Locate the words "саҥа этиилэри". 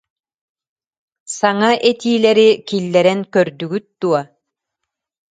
1.37-2.49